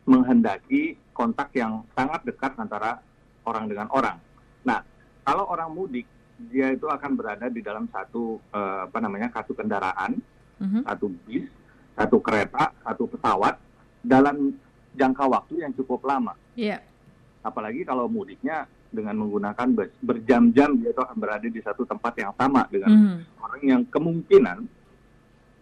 menghendaki 0.07 0.99
kontak 1.15 1.55
yang 1.55 1.87
sangat 1.95 2.19
dekat 2.27 2.51
antara 2.59 2.99
orang 3.47 3.71
dengan 3.71 3.87
orang. 3.95 4.19
Nah, 4.67 4.83
kalau 5.23 5.47
orang 5.47 5.71
mudik 5.71 6.03
dia 6.47 6.71
itu 6.71 6.87
akan 6.87 7.11
berada 7.19 7.51
di 7.51 7.59
dalam 7.59 7.91
satu 7.91 8.39
uh, 8.55 8.87
apa 8.87 8.99
namanya 9.03 9.27
satu 9.35 9.51
kendaraan 9.51 10.15
mm-hmm. 10.59 10.81
satu 10.85 11.07
bis, 11.27 11.47
satu 11.95 12.17
kereta, 12.23 12.71
satu 12.83 13.03
pesawat 13.11 13.55
dalam 14.03 14.55
jangka 14.95 15.25
waktu 15.27 15.67
yang 15.67 15.71
cukup 15.75 16.03
lama. 16.07 16.35
Yeah. 16.55 16.83
Apalagi 17.43 17.87
kalau 17.87 18.07
mudiknya 18.11 18.67
dengan 18.89 19.21
menggunakan 19.21 19.67
bus 19.77 19.91
berjam-jam 20.01 20.73
dia 20.81 20.89
itu 20.89 21.01
akan 21.01 21.17
berada 21.21 21.45
di 21.45 21.61
satu 21.61 21.85
tempat 21.85 22.13
yang 22.17 22.33
sama 22.33 22.65
dengan 22.73 22.89
mm. 22.89 23.17
orang 23.37 23.61
yang 23.61 23.81
kemungkinan 23.85 24.65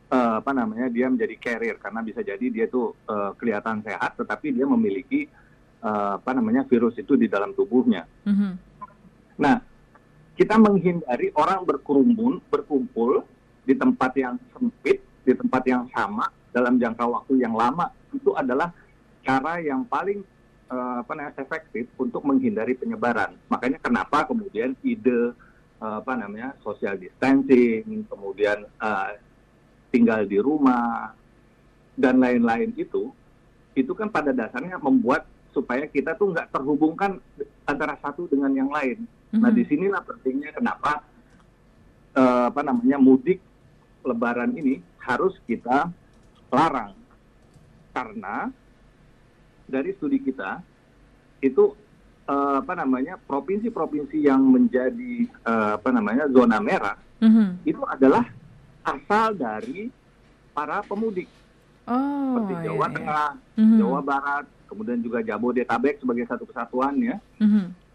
uh, 0.07 0.39
apa 0.39 0.51
namanya 0.55 0.87
dia 0.87 1.11
menjadi 1.11 1.35
carrier 1.35 1.75
karena 1.75 1.99
bisa 2.07 2.23
jadi 2.23 2.45
dia 2.47 2.65
tuh 2.71 2.95
uh, 3.11 3.35
kelihatan 3.35 3.83
sehat 3.83 4.15
tetapi 4.15 4.55
dia 4.55 4.63
memiliki 4.63 5.27
uh, 5.83 6.15
apa 6.23 6.31
namanya 6.31 6.63
virus 6.71 6.95
itu 6.95 7.19
di 7.19 7.27
dalam 7.27 7.51
tubuhnya. 7.51 8.07
Mm-hmm. 8.23 8.51
Nah 9.43 9.59
kita 10.37 10.55
menghindari 10.61 11.33
orang 11.33 11.65
berkerumun 11.65 12.39
berkumpul 12.47 13.25
di 13.65 13.73
tempat 13.73 14.13
yang 14.13 14.37
sempit, 14.53 15.01
di 15.25 15.33
tempat 15.33 15.65
yang 15.65 15.89
sama 15.91 16.29
dalam 16.53 16.77
jangka 16.77 17.03
waktu 17.03 17.41
yang 17.41 17.57
lama 17.57 17.89
itu 18.13 18.31
adalah 18.37 18.71
cara 19.25 19.59
yang 19.59 19.83
paling 19.89 20.21
uh, 20.69 21.03
apa 21.03 21.11
namanya 21.17 21.41
efektif 21.41 21.89
untuk 21.97 22.21
menghindari 22.23 22.77
penyebaran. 22.77 23.35
Makanya 23.49 23.81
kenapa 23.81 24.29
kemudian 24.29 24.77
ide 24.85 25.33
uh, 25.81 25.95
apa 25.99 26.13
namanya 26.15 26.53
social 26.61 26.95
distancing, 26.95 28.05
kemudian 28.07 28.63
uh, 28.79 29.17
tinggal 29.89 30.21
di 30.23 30.37
rumah 30.37 31.17
dan 31.97 32.21
lain-lain 32.21 32.71
itu 32.77 33.09
itu 33.73 33.91
kan 33.97 34.09
pada 34.09 34.29
dasarnya 34.29 34.77
membuat 34.77 35.25
supaya 35.49 35.89
kita 35.89 36.13
tuh 36.13 36.29
nggak 36.29 36.53
terhubungkan 36.53 37.17
antara 37.65 37.97
satu 37.97 38.29
dengan 38.29 38.53
yang 38.53 38.69
lain. 38.69 39.09
Mm-hmm. 39.27 39.43
Nah 39.43 39.51
di 39.51 39.63
sinilah 39.67 40.01
pentingnya 40.07 40.51
kenapa 40.55 41.03
uh, 42.15 42.47
apa 42.47 42.61
namanya 42.63 42.95
mudik 42.95 43.43
Lebaran 44.07 44.55
ini 44.55 44.79
harus 45.03 45.35
kita 45.43 45.91
larang 46.47 46.95
karena 47.91 48.47
dari 49.67 49.91
studi 49.99 50.23
kita 50.23 50.63
itu 51.43 51.75
uh, 52.23 52.63
apa 52.63 52.71
namanya 52.71 53.19
provinsi-provinsi 53.19 54.23
yang 54.23 54.39
menjadi 54.47 55.27
uh, 55.43 55.75
apa 55.75 55.89
namanya 55.91 56.31
zona 56.31 56.63
merah 56.63 56.95
mm-hmm. 57.19 57.67
itu 57.67 57.83
adalah 57.83 58.23
asal 58.87 59.35
dari 59.35 59.91
para 60.55 60.79
pemudik 60.87 61.27
oh, 61.83 62.31
seperti 62.31 62.53
Jawa 62.63 62.63
iya, 62.63 62.87
iya. 62.87 62.95
Tengah, 62.95 63.29
mm-hmm. 63.59 63.77
Jawa 63.83 63.99
Barat, 64.07 64.45
kemudian 64.71 64.99
juga 65.03 65.19
Jabodetabek 65.19 65.99
sebagai 65.99 66.25
satu 66.31 66.47
kesatuan 66.47 66.95
ya. 67.03 67.19
Mm-hmm 67.43 67.86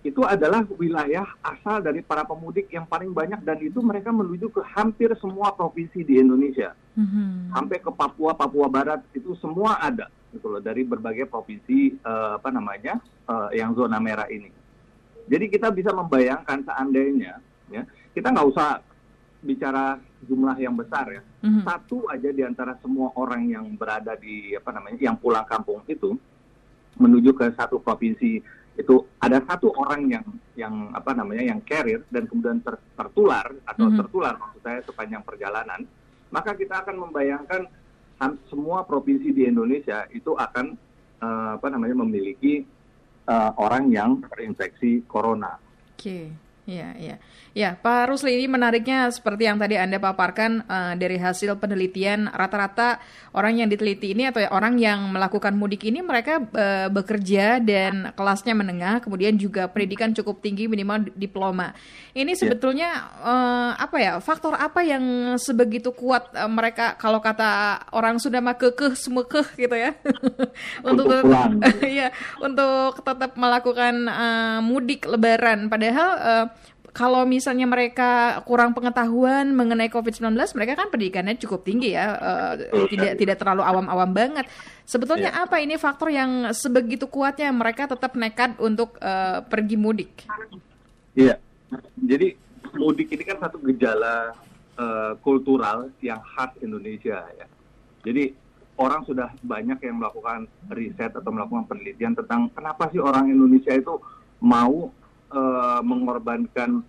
itu 0.00 0.24
adalah 0.24 0.64
wilayah 0.80 1.28
asal 1.44 1.84
dari 1.84 2.00
para 2.00 2.24
pemudik 2.24 2.72
yang 2.72 2.88
paling 2.88 3.12
banyak 3.12 3.36
dan 3.44 3.60
itu 3.60 3.84
mereka 3.84 4.08
menuju 4.08 4.48
ke 4.48 4.64
hampir 4.72 5.12
semua 5.20 5.52
provinsi 5.52 6.00
di 6.00 6.16
Indonesia. 6.16 6.72
Mm-hmm. 6.96 7.52
Sampai 7.52 7.78
ke 7.84 7.90
Papua, 7.92 8.32
Papua 8.32 8.72
Barat 8.72 9.04
itu 9.12 9.36
semua 9.36 9.76
ada 9.76 10.08
gitu 10.32 10.46
loh 10.48 10.62
dari 10.62 10.88
berbagai 10.88 11.28
provinsi 11.28 12.00
uh, 12.00 12.40
apa 12.40 12.48
namanya 12.48 12.96
uh, 13.28 13.52
yang 13.52 13.76
zona 13.76 14.00
merah 14.00 14.24
ini. 14.32 14.48
Jadi 15.28 15.52
kita 15.52 15.68
bisa 15.68 15.92
membayangkan 15.92 16.64
seandainya 16.64 17.36
ya 17.68 17.84
kita 18.16 18.32
nggak 18.32 18.48
usah 18.56 18.80
bicara 19.44 20.00
jumlah 20.24 20.56
yang 20.56 20.80
besar 20.80 21.12
ya. 21.12 21.22
Mm-hmm. 21.44 21.62
Satu 21.68 22.08
aja 22.08 22.32
di 22.32 22.40
antara 22.40 22.72
semua 22.80 23.12
orang 23.20 23.52
yang 23.52 23.68
berada 23.76 24.16
di 24.16 24.56
apa 24.56 24.72
namanya 24.72 24.96
yang 24.96 25.16
pulang 25.20 25.44
kampung 25.44 25.84
itu 25.84 26.16
menuju 26.96 27.36
ke 27.36 27.52
satu 27.52 27.80
provinsi 27.80 28.40
itu 28.78 29.06
ada 29.18 29.42
satu 29.44 29.74
orang 29.76 30.08
yang 30.08 30.26
yang 30.54 30.74
apa 30.94 31.12
namanya 31.12 31.54
yang 31.54 31.60
carrier 31.66 32.04
dan 32.08 32.24
kemudian 32.30 32.62
ter, 32.62 32.78
tertular 32.94 33.50
atau 33.66 33.86
mm 33.86 33.90
-hmm. 33.92 34.00
tertular 34.00 34.34
maksud 34.38 34.60
saya 34.62 34.80
sepanjang 34.86 35.22
perjalanan 35.26 35.84
maka 36.30 36.54
kita 36.54 36.86
akan 36.86 36.96
membayangkan 37.08 37.66
semua 38.52 38.84
provinsi 38.84 39.32
di 39.32 39.48
Indonesia 39.48 40.04
itu 40.12 40.36
akan 40.36 40.76
uh, 41.24 41.50
apa 41.56 41.66
namanya 41.72 42.04
memiliki 42.04 42.62
uh, 43.26 43.52
orang 43.56 43.88
yang 43.88 44.20
terinfeksi 44.28 45.08
corona. 45.08 45.56
Oke. 45.96 45.96
Okay. 45.96 46.24
Iya, 46.70 46.88
iya. 47.02 47.16
Ya, 47.50 47.74
Pak 47.74 48.14
Rusli 48.14 48.38
ini 48.38 48.46
menariknya 48.46 49.10
seperti 49.10 49.50
yang 49.50 49.58
tadi 49.58 49.74
Anda 49.74 49.98
paparkan 49.98 50.62
uh, 50.70 50.94
dari 50.94 51.18
hasil 51.18 51.58
penelitian 51.58 52.30
rata-rata 52.30 53.02
orang 53.34 53.58
yang 53.58 53.66
diteliti 53.66 54.14
ini 54.14 54.30
atau 54.30 54.38
orang 54.54 54.78
yang 54.78 55.10
melakukan 55.10 55.58
mudik 55.58 55.82
ini 55.90 55.98
mereka 55.98 56.38
uh, 56.38 56.86
bekerja 56.94 57.58
dan 57.58 58.14
kelasnya 58.14 58.54
menengah, 58.54 59.02
kemudian 59.02 59.34
juga 59.34 59.66
pendidikan 59.66 60.14
cukup 60.14 60.38
tinggi 60.38 60.70
minimal 60.70 61.10
diploma. 61.18 61.74
Ini 62.14 62.30
iya. 62.30 62.38
sebetulnya 62.38 62.90
uh, 63.18 63.74
apa 63.74 63.98
ya? 63.98 64.12
Faktor 64.22 64.54
apa 64.54 64.86
yang 64.86 65.34
sebegitu 65.34 65.90
kuat 65.90 66.30
uh, 66.38 66.46
mereka 66.46 66.94
kalau 67.02 67.18
kata 67.18 67.82
orang 67.90 68.22
sudah 68.22 68.38
mah 68.38 68.54
kekeh 68.54 68.94
semekeh 68.94 69.46
gitu 69.58 69.74
ya. 69.74 69.98
untuk 70.86 71.02
untuk 71.10 71.26
ya, 71.98 72.14
untuk 72.38 73.02
tetap 73.02 73.34
melakukan 73.34 74.06
uh, 74.06 74.62
mudik 74.62 75.10
lebaran 75.10 75.66
padahal 75.66 76.10
uh, 76.14 76.46
kalau 76.90 77.22
misalnya 77.22 77.70
mereka 77.70 78.42
kurang 78.42 78.74
pengetahuan 78.74 79.54
mengenai 79.54 79.86
COVID-19, 79.90 80.34
mereka 80.58 80.74
kan 80.74 80.88
pendidikannya 80.90 81.38
cukup 81.38 81.62
tinggi 81.62 81.94
ya, 81.94 82.18
uh, 82.18 82.52
tidak 82.90 83.14
tidak 83.14 83.36
terlalu 83.38 83.62
awam-awam 83.62 84.10
banget. 84.10 84.46
Sebetulnya 84.82 85.30
yeah. 85.30 85.46
apa 85.46 85.62
ini 85.62 85.78
faktor 85.78 86.10
yang 86.10 86.50
sebegitu 86.50 87.06
kuatnya 87.06 87.54
mereka 87.54 87.86
tetap 87.86 88.18
nekat 88.18 88.58
untuk 88.58 88.98
uh, 88.98 89.42
pergi 89.46 89.76
mudik? 89.78 90.26
Iya, 91.14 91.38
jadi 91.94 92.34
mudik 92.74 93.14
ini 93.14 93.22
kan 93.22 93.38
satu 93.38 93.62
gejala 93.70 94.34
uh, 94.74 95.12
kultural 95.22 95.94
yang 96.02 96.18
khas 96.34 96.50
Indonesia 96.58 97.22
ya. 97.38 97.46
Jadi 98.02 98.34
orang 98.80 99.04
sudah 99.06 99.30
banyak 99.44 99.78
yang 99.84 100.00
melakukan 100.00 100.48
riset 100.72 101.12
atau 101.12 101.30
melakukan 101.30 101.68
penelitian 101.68 102.16
tentang 102.16 102.50
kenapa 102.50 102.88
sih 102.90 102.98
orang 102.98 103.28
Indonesia 103.28 103.76
itu 103.76 104.00
mau 104.40 104.88
uh, 105.30 105.80
mengorbankan 105.82 106.82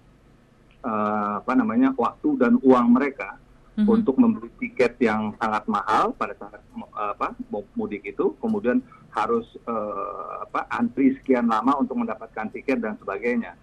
uh, 0.86 1.42
apa 1.42 1.54
namanya 1.54 1.94
waktu 1.98 2.38
dan 2.38 2.58
uang 2.62 2.88
mereka 2.98 3.38
mm-hmm. 3.78 3.88
untuk 3.88 4.16
membeli 4.18 4.50
tiket 4.60 4.98
yang 5.02 5.34
sangat 5.38 5.64
mahal 5.70 6.14
pada 6.14 6.36
saat 6.38 6.62
uh, 6.76 7.14
apa 7.16 7.34
mudik 7.78 8.06
itu, 8.06 8.36
kemudian 8.42 8.82
harus 9.12 9.46
uh, 9.68 10.48
apa 10.48 10.68
antri 10.72 11.16
sekian 11.20 11.48
lama 11.48 11.80
untuk 11.80 12.00
mendapatkan 12.00 12.48
tiket 12.52 12.80
dan 12.80 12.96
sebagainya. 13.00 13.56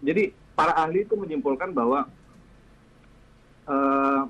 Jadi 0.00 0.32
para 0.56 0.76
ahli 0.76 1.04
itu 1.04 1.16
menyimpulkan 1.16 1.72
bahwa 1.72 2.08
uh, 3.68 4.22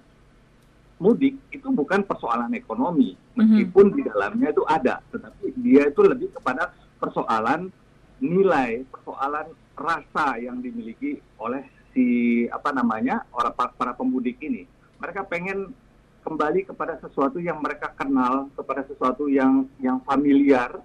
mudik 1.01 1.39
itu 1.51 1.69
bukan 1.73 2.05
persoalan 2.05 2.53
ekonomi, 2.53 3.15
mhm. 3.15 3.37
meskipun 3.39 3.85
mm-hmm. 3.89 3.99
di 3.99 4.03
dalamnya 4.11 4.49
itu 4.53 4.63
ada, 4.69 4.95
tetapi 5.11 5.45
dia 5.65 5.83
itu 5.89 6.01
lebih 6.05 6.29
kepada 6.37 6.77
persoalan 7.01 7.73
nilai, 8.21 8.85
persoalan 8.89 9.51
rasa 9.75 10.37
yang 10.37 10.61
dimiliki 10.61 11.19
oleh 11.41 11.65
si 11.91 12.47
apa 12.53 12.71
namanya 12.71 13.25
orang 13.33 13.57
para 13.57 13.93
pemudik 13.97 14.39
ini. 14.45 14.69
Mereka 15.01 15.27
pengen 15.27 15.73
kembali 16.21 16.69
kepada 16.69 17.01
sesuatu 17.01 17.41
yang 17.41 17.59
mereka 17.65 17.91
kenal, 17.97 18.53
kepada 18.53 18.85
sesuatu 18.85 19.27
yang 19.27 19.65
yang 19.81 19.99
familiar, 20.05 20.79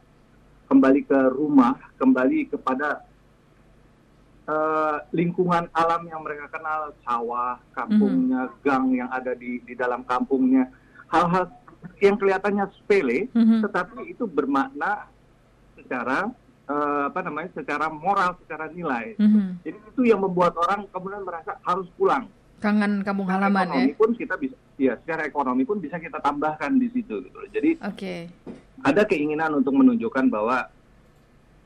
kembali 0.72 1.04
ke 1.04 1.20
rumah, 1.36 1.76
kembali 2.00 2.56
kepada 2.56 3.04
uh, 4.48 5.04
lingkungan 5.12 5.68
alam 5.76 6.08
yang 6.08 6.24
mereka 6.24 6.48
kenal, 6.50 6.96
sawah, 7.04 7.60
kampungnya, 7.76 8.48
mm-hmm. 8.50 8.64
gang 8.64 8.86
yang 8.96 9.10
ada 9.12 9.36
di 9.36 9.60
di 9.68 9.76
dalam 9.76 10.08
kampungnya, 10.08 10.72
hal-hal 11.12 11.52
yang 12.00 12.16
kelihatannya 12.18 12.66
sepele, 12.80 13.28
mm-hmm. 13.30 13.60
tetapi 13.68 14.10
itu 14.10 14.26
bermakna 14.26 15.12
secara 15.76 16.32
uh, 16.70 17.10
apa 17.10 17.20
namanya, 17.26 17.50
secara 17.54 17.88
moral, 17.90 18.38
secara 18.46 18.70
nilai. 18.70 19.18
Mm-hmm. 19.18 19.48
Jadi 19.66 19.78
itu 19.78 20.02
yang 20.06 20.22
membuat 20.22 20.54
orang 20.58 20.86
kemudian 20.90 21.24
merasa 21.26 21.58
harus 21.66 21.88
pulang. 21.98 22.30
Kangen 22.64 23.04
kampung 23.04 23.30
halaman 23.30 23.68
ya. 23.68 23.94
pun 24.00 24.16
kita 24.16 24.40
bisa, 24.40 24.56
ya 24.80 24.96
secara 25.04 25.28
ekonomi 25.28 25.68
pun 25.68 25.78
bisa 25.78 26.00
kita 26.00 26.18
tambahkan 26.24 26.80
di 26.80 26.88
situ 26.90 27.22
gitu. 27.22 27.38
Jadi 27.52 27.78
okay. 27.84 28.32
ada 28.82 29.04
keinginan 29.04 29.60
untuk 29.60 29.76
menunjukkan 29.76 30.32
bahwa 30.32 30.66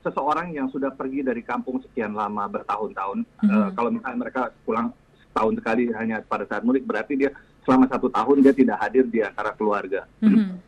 seseorang 0.01 0.55
yang 0.55 0.67
sudah 0.71 0.89
pergi 0.95 1.21
dari 1.21 1.43
kampung 1.45 1.79
sekian 1.83 2.15
lama 2.17 2.47
bertahun-tahun, 2.49 3.21
mm-hmm. 3.21 3.51
uh, 3.51 3.69
kalau 3.77 3.89
misalnya 3.93 4.17
mereka 4.27 4.41
pulang 4.65 4.91
setahun 5.29 5.53
sekali 5.61 5.83
hanya 5.93 6.25
pada 6.25 6.43
saat 6.49 6.65
mudik, 6.65 6.83
berarti 6.83 7.13
dia 7.15 7.31
selama 7.63 7.85
satu 7.85 8.09
tahun 8.09 8.41
dia 8.41 8.53
tidak 8.55 8.77
hadir 8.81 9.05
di 9.05 9.19
antara 9.21 9.53
keluarga. 9.53 10.09
Mm-hmm. 10.25 10.67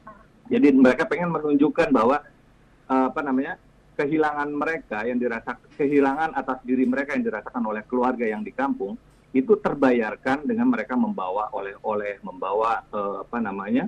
Jadi 0.52 0.68
mereka 0.76 1.08
pengen 1.08 1.32
menunjukkan 1.32 1.90
bahwa 1.96 2.22
uh, 2.92 3.06
apa 3.10 3.22
namanya 3.24 3.56
kehilangan 4.02 4.50
mereka 4.50 5.06
yang 5.06 5.22
dirasa 5.22 5.62
kehilangan 5.78 6.34
atas 6.34 6.66
diri 6.66 6.90
mereka 6.90 7.14
yang 7.14 7.22
dirasakan 7.22 7.62
oleh 7.70 7.86
keluarga 7.86 8.26
yang 8.26 8.42
di 8.42 8.50
kampung 8.50 8.98
itu 9.32 9.56
terbayarkan 9.62 10.44
dengan 10.44 10.68
mereka 10.68 10.98
membawa 10.98 11.54
oleh-oleh, 11.56 12.20
membawa 12.26 12.84
uh, 12.92 13.24
apa 13.24 13.38
namanya 13.40 13.88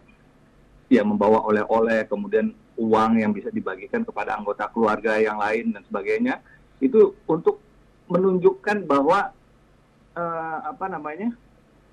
ya 0.88 1.04
membawa 1.04 1.44
oleh-oleh, 1.50 2.06
kemudian 2.08 2.54
uang 2.78 3.12
yang 3.20 3.34
bisa 3.34 3.50
dibagikan 3.50 4.06
kepada 4.06 4.38
anggota 4.38 4.70
keluarga 4.70 5.18
yang 5.20 5.42
lain 5.42 5.74
dan 5.74 5.82
sebagainya 5.90 6.40
itu 6.80 7.18
untuk 7.28 7.60
menunjukkan 8.08 8.86
bahwa 8.86 9.34
uh, 10.16 10.58
apa 10.64 10.86
namanya 10.88 11.34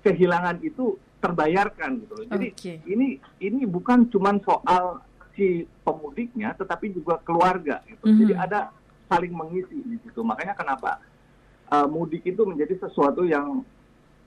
kehilangan 0.05 0.61
itu 0.63 0.95
terbayarkan 1.19 2.05
gitu 2.05 2.13
loh. 2.21 2.25
Jadi 2.29 2.47
okay. 2.53 2.77
ini 2.87 3.19
ini 3.41 3.67
bukan 3.67 4.07
cuma 4.09 4.31
soal 4.41 5.03
si 5.35 5.67
pemudiknya 5.85 6.53
tetapi 6.55 6.91
juga 6.91 7.19
keluarga 7.23 7.81
gitu. 7.87 8.03
Mm 8.05 8.11
-hmm. 8.11 8.19
Jadi 8.25 8.33
ada 8.35 8.59
saling 9.11 9.33
mengisi 9.33 9.77
di 9.83 9.97
situ. 10.03 10.21
Makanya 10.23 10.55
kenapa 10.55 10.99
uh, 11.71 11.87
mudik 11.87 12.23
itu 12.23 12.41
menjadi 12.43 12.79
sesuatu 12.87 13.23
yang 13.27 13.63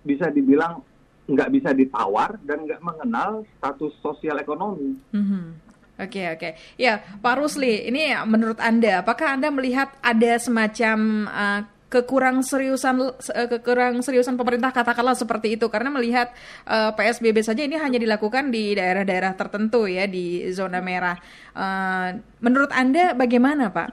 bisa 0.04 0.28
dibilang 0.28 0.84
nggak 1.25 1.50
bisa 1.52 1.70
ditawar 1.73 2.37
dan 2.44 2.68
nggak 2.68 2.84
mengenal 2.84 3.49
status 3.56 3.92
sosial 4.04 4.37
ekonomi. 4.40 4.96
Mm 5.12 5.25
-hmm. 5.25 5.46
Oke 5.94 6.18
okay, 6.18 6.26
oke, 6.34 6.38
okay. 6.42 6.52
ya 6.75 6.99
Pak 7.23 7.38
Rusli, 7.38 7.87
ini 7.87 8.11
menurut 8.26 8.58
anda, 8.58 9.06
apakah 9.06 9.38
anda 9.38 9.46
melihat 9.54 9.94
ada 10.02 10.42
semacam 10.42 11.30
uh, 11.30 11.61
kekurang 11.94 12.42
seriusan 12.42 13.14
uh, 13.14 13.48
kekurang 13.48 14.02
seriusan 14.02 14.34
pemerintah 14.34 14.74
katakanlah 14.74 15.14
seperti 15.14 15.54
itu 15.54 15.70
karena 15.70 15.94
melihat 15.94 16.34
uh, 16.66 16.90
PSBB 16.98 17.46
saja 17.46 17.62
ini 17.62 17.78
hanya 17.78 18.02
dilakukan 18.02 18.50
di 18.50 18.74
daerah-daerah 18.74 19.38
tertentu 19.38 19.86
ya 19.86 20.10
di 20.10 20.50
zona 20.50 20.82
merah. 20.82 21.14
Uh, 21.54 22.18
menurut 22.42 22.74
anda 22.74 23.14
bagaimana 23.14 23.70
Pak? 23.70 23.88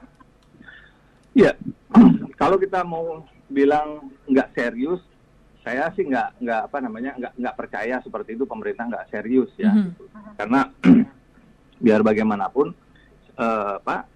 Ya, 1.38 1.54
kalau 2.42 2.58
kita 2.58 2.82
mau 2.82 3.24
bilang 3.46 4.10
nggak 4.26 4.58
serius, 4.58 5.00
saya 5.62 5.94
sih 5.94 6.10
nggak 6.10 6.42
nggak 6.42 6.62
apa 6.68 6.78
namanya 6.82 7.12
nggak 7.22 7.34
nggak 7.38 7.56
percaya 7.56 8.02
seperti 8.02 8.34
itu 8.34 8.50
pemerintah 8.50 8.90
nggak 8.90 9.08
serius 9.14 9.52
ya, 9.56 9.70
mm 9.70 9.82
-hmm. 9.86 10.34
karena 10.42 10.60
biar 11.86 12.02
bagaimanapun 12.02 12.74
uh, 13.38 13.78
Pak 13.80 14.11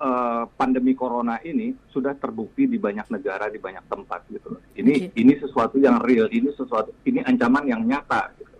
uh, 0.00 0.44
pandemi 0.56 0.92
corona 0.92 1.40
ini 1.42 1.72
sudah 1.92 2.16
terbukti 2.16 2.68
di 2.68 2.76
banyak 2.76 3.08
negara 3.08 3.48
di 3.48 3.58
banyak 3.60 3.84
tempat 3.88 4.20
gitu 4.28 4.56
Ini 4.76 5.10
okay. 5.10 5.20
ini 5.20 5.32
sesuatu 5.40 5.80
yang 5.80 6.00
real, 6.04 6.28
ini 6.28 6.52
sesuatu 6.52 6.92
ini 7.08 7.24
ancaman 7.24 7.64
yang 7.64 7.82
nyata 7.84 8.32
gitu. 8.36 8.56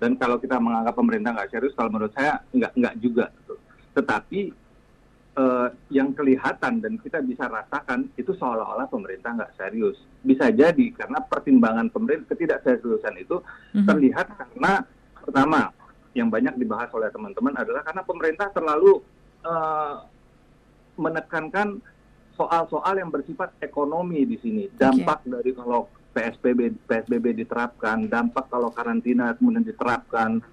Dan 0.00 0.16
kalau 0.16 0.40
kita 0.40 0.56
menganggap 0.56 0.96
pemerintah 0.96 1.36
nggak 1.36 1.50
serius, 1.52 1.76
kalau 1.76 1.92
menurut 1.92 2.10
saya 2.16 2.40
nggak 2.50 2.72
nggak 2.74 2.94
juga. 2.98 3.28
Gitu. 3.36 3.54
Tetapi 3.94 4.40
uh, 5.36 5.68
yang 5.92 6.10
kelihatan 6.16 6.80
dan 6.80 6.96
kita 6.98 7.20
bisa 7.22 7.46
rasakan 7.46 8.08
itu 8.16 8.32
seolah-olah 8.34 8.88
pemerintah 8.88 9.36
nggak 9.36 9.54
serius. 9.60 10.00
Bisa 10.24 10.50
jadi 10.50 10.90
karena 10.96 11.20
pertimbangan 11.22 11.92
pemerintah 11.92 12.32
ketidakseriusan 12.34 13.14
itu 13.20 13.38
mm 13.38 13.46
-hmm. 13.76 13.86
terlihat 13.86 14.26
karena 14.34 14.82
pertama 15.20 15.70
yang 16.16 16.26
banyak 16.26 16.58
dibahas 16.58 16.90
oleh 16.90 17.06
teman-teman 17.14 17.54
adalah 17.54 17.86
karena 17.86 18.02
pemerintah 18.02 18.48
terlalu 18.50 18.98
uh, 19.46 20.09
menekankan 21.00 21.80
soal-soal 22.36 22.96
yang 23.00 23.08
bersifat 23.08 23.56
ekonomi 23.64 24.28
di 24.28 24.36
sini. 24.40 24.64
Dampak 24.76 25.24
okay. 25.24 25.30
dari 25.32 25.50
kalau 25.56 25.88
PSBB 26.12 26.60
PSBB 26.84 27.44
diterapkan, 27.44 28.08
dampak 28.08 28.48
kalau 28.52 28.68
karantina 28.72 29.32
kemudian 29.36 29.64
diterapkan 29.64 30.44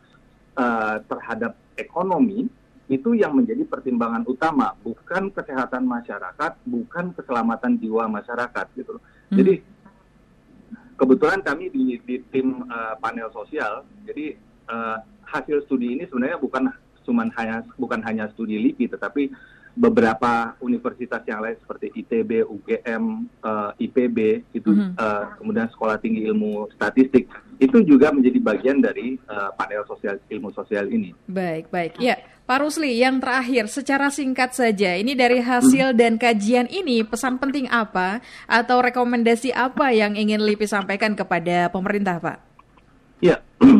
uh, 0.55 0.97
terhadap 1.05 1.55
ekonomi 1.75 2.47
itu 2.87 3.11
yang 3.19 3.35
menjadi 3.35 3.67
pertimbangan 3.67 4.23
utama, 4.23 4.71
bukan 4.79 5.27
kesehatan 5.35 5.83
masyarakat, 5.83 6.55
bukan 6.63 7.11
keselamatan 7.11 7.75
jiwa 7.83 8.07
masyarakat 8.07 8.65
gitu. 8.79 8.95
Hmm. 8.95 9.35
Jadi 9.35 9.53
kebetulan 10.95 11.43
kami 11.43 11.67
di, 11.67 11.99
di 12.07 12.15
tim 12.31 12.63
uh, 12.71 12.95
panel 13.03 13.27
sosial, 13.35 13.83
jadi 14.07 14.39
uh, 14.71 15.03
hasil 15.27 15.67
studi 15.67 15.99
ini 15.99 16.07
sebenarnya 16.07 16.39
bukan 16.39 16.71
cuma 17.03 17.23
hanya 17.39 17.63
bukan 17.79 18.03
hanya 18.03 18.27
studi 18.35 18.59
LIPI 18.59 18.91
tetapi 18.91 19.31
beberapa 19.77 20.57
universitas 20.57 21.21
yang 21.29 21.45
lain 21.45 21.55
seperti 21.61 21.93
ITB, 21.93 22.41
UGM, 22.49 23.29
uh, 23.45 23.69
eh, 23.77 23.85
IPB 23.85 24.17
itu 24.57 24.73
mm 24.73 24.77
-hmm. 24.77 24.91
uh, 24.97 25.23
kemudian 25.37 25.69
Sekolah 25.69 26.01
Tinggi 26.01 26.25
Ilmu 26.25 26.73
Statistik 26.73 27.29
itu 27.61 27.77
juga 27.85 28.13
menjadi 28.13 28.37
bagian 28.41 28.77
dari 28.81 29.17
uh, 29.29 29.53
panel 29.53 29.85
sosial 29.85 30.21
ilmu 30.29 30.53
sosial 30.53 30.89
ini. 30.93 31.13
Baik, 31.25 31.73
baik. 31.73 31.97
Ya, 31.97 32.21
Pak 32.45 32.63
Rusli, 32.63 33.01
yang 33.01 33.17
terakhir 33.17 33.65
secara 33.67 34.13
singkat 34.13 34.53
saja, 34.53 34.93
ini 34.93 35.17
dari 35.17 35.41
hasil 35.41 35.93
hmm. 35.93 35.97
dan 35.97 36.13
kajian 36.21 36.67
ini 36.69 37.01
pesan 37.01 37.41
penting 37.41 37.65
apa 37.67 38.21
atau 38.45 38.77
rekomendasi 38.79 39.51
apa 39.51 39.89
yang 39.89 40.13
ingin 40.13 40.45
LIPI 40.45 40.69
sampaikan 40.69 41.17
kepada 41.17 41.69
pemerintah, 41.73 42.21
Pak? 42.21 42.37
Ya, 43.19 43.41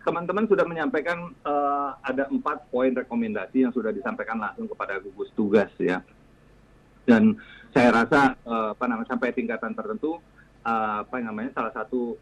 teman-teman 0.00 0.48
sudah 0.48 0.64
menyampaikan 0.64 1.32
uh, 1.44 1.92
ada 2.00 2.24
empat 2.32 2.72
poin 2.72 2.92
rekomendasi 2.92 3.68
yang 3.68 3.72
sudah 3.72 3.92
disampaikan 3.92 4.40
langsung 4.40 4.64
kepada 4.68 4.96
gugus 5.00 5.28
tugas 5.36 5.68
ya. 5.76 6.00
Dan 7.04 7.36
saya 7.72 7.92
rasa 7.92 8.34
uh, 8.44 8.72
apa 8.72 8.84
namanya 8.88 9.12
sampai 9.12 9.36
tingkatan 9.36 9.76
tertentu 9.76 10.20
uh, 10.64 11.04
apa 11.04 11.16
namanya 11.20 11.52
salah 11.52 11.72
satu 11.76 12.16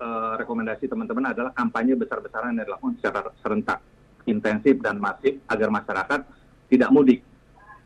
uh, 0.00 0.34
rekomendasi 0.36 0.84
teman-teman 0.84 1.32
adalah 1.32 1.52
kampanye 1.56 1.96
besar-besaran 1.96 2.56
yang 2.56 2.68
dilakukan 2.68 2.94
secara 3.00 3.32
serentak, 3.40 3.80
intensif 4.28 4.76
dan 4.84 5.00
masif 5.00 5.40
agar 5.48 5.68
masyarakat 5.72 6.20
tidak 6.68 6.92
mudik. 6.92 7.20